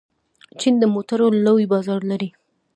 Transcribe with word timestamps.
چین 0.59 0.73
د 0.79 0.83
موټرو 0.93 1.25
لوی 1.45 1.65
بازار 1.73 2.01
لري. 2.11 2.29